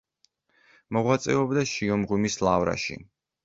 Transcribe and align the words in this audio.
მოღვაწეობდა 0.97 1.67
შიომღვიმის 1.75 2.41
ლავრაში. 2.51 3.03